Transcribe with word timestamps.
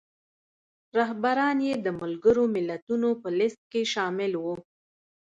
رهبران 0.97 1.57
یې 1.67 1.73
د 1.85 1.87
ملګرو 2.01 2.43
ملتونو 2.55 3.09
په 3.21 3.29
لیست 3.39 3.61
کې 3.71 3.81
شامل 3.93 4.31
وو. 4.43 4.55